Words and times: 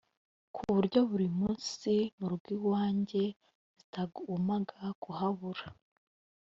ku 0.55 0.61
buryo 0.75 0.99
buri 1.09 1.27
munsi 1.39 1.91
mu 2.17 2.25
rugo 2.31 2.47
iwanjye 2.57 3.23
zitagomaga 3.77 4.79
kuhabura 5.03 5.65